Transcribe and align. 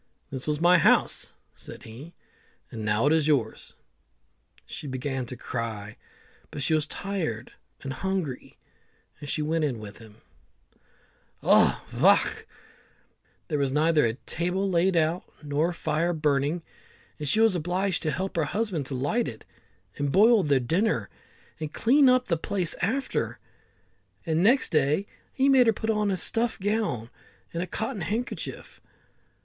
"This 0.31 0.47
was 0.47 0.59
my 0.59 0.79
house," 0.79 1.35
said 1.53 1.83
he, 1.83 2.15
"and 2.71 2.83
now 2.83 3.05
it's 3.05 3.27
yours." 3.27 3.75
She 4.65 4.87
began 4.87 5.27
to 5.27 5.37
cry, 5.37 5.95
but 6.49 6.63
she 6.63 6.73
was 6.73 6.87
tired 6.87 7.51
and 7.83 7.93
hungry, 7.93 8.57
and 9.19 9.29
she 9.29 9.43
went 9.43 9.63
in 9.63 9.77
with 9.77 9.99
him. 9.99 10.21
Ovoch! 11.43 12.47
there 13.47 13.59
was 13.59 13.71
neither 13.71 14.03
a 14.03 14.15
table 14.15 14.67
laid 14.67 14.97
out, 14.97 15.23
nor 15.43 15.69
a 15.69 15.73
fire 15.75 16.13
burning, 16.13 16.63
and 17.19 17.27
she 17.27 17.39
was 17.39 17.55
obliged 17.55 18.01
to 18.01 18.09
help 18.09 18.35
her 18.37 18.45
husband 18.45 18.87
to 18.87 18.95
light 18.95 19.27
it, 19.27 19.45
and 19.97 20.11
boil 20.11 20.41
their 20.41 20.59
dinner, 20.59 21.11
and 21.59 21.73
clean 21.75 22.09
up 22.09 22.25
the 22.25 22.37
place 22.37 22.73
after; 22.81 23.37
and 24.25 24.41
next 24.41 24.69
day 24.71 25.05
he 25.31 25.47
made 25.47 25.67
her 25.67 25.73
put 25.73 25.91
on 25.91 26.09
a 26.09 26.17
stuff 26.17 26.59
gown 26.59 27.11
and 27.53 27.61
a 27.61 27.67
cotton 27.67 28.01
handkerchief. 28.01 28.81